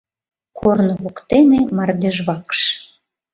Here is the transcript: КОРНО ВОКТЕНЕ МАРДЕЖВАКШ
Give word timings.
КОРНО 0.59 0.93
ВОКТЕНЕ 1.03 1.59
МАРДЕЖВАКШ 1.77 2.59